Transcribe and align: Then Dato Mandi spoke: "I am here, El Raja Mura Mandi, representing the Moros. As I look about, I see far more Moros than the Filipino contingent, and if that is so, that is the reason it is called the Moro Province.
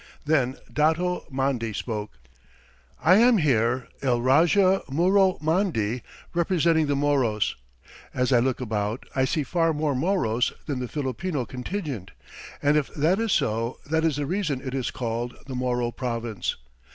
Then 0.25 0.57
Dato 0.73 1.27
Mandi 1.29 1.73
spoke: 1.73 2.17
"I 3.03 3.17
am 3.17 3.37
here, 3.37 3.87
El 4.01 4.19
Raja 4.19 4.81
Mura 4.89 5.33
Mandi, 5.41 6.01
representing 6.33 6.87
the 6.87 6.95
Moros. 6.95 7.55
As 8.11 8.33
I 8.33 8.39
look 8.39 8.59
about, 8.59 9.05
I 9.15 9.25
see 9.25 9.43
far 9.43 9.73
more 9.75 9.93
Moros 9.93 10.53
than 10.65 10.79
the 10.79 10.87
Filipino 10.87 11.45
contingent, 11.45 12.09
and 12.63 12.77
if 12.77 12.91
that 12.95 13.19
is 13.19 13.31
so, 13.31 13.77
that 13.87 14.03
is 14.03 14.15
the 14.15 14.25
reason 14.25 14.59
it 14.59 14.73
is 14.73 14.89
called 14.89 15.35
the 15.45 15.53
Moro 15.53 15.91
Province. 15.91 16.55